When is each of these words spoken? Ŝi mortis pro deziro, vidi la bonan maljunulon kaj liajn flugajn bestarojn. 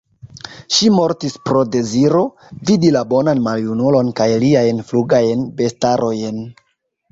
Ŝi 0.77 0.87
mortis 0.93 1.35
pro 1.49 1.61
deziro, 1.75 2.21
vidi 2.71 2.91
la 2.97 3.05
bonan 3.13 3.45
maljunulon 3.49 4.11
kaj 4.23 4.29
liajn 4.47 4.83
flugajn 4.91 5.47
bestarojn. 5.63 6.45